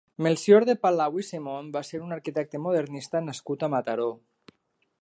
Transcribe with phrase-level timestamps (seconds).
[0.27, 4.11] Melcior de Palau i Simón va ser un arquitecte modernista nascut a Mataró.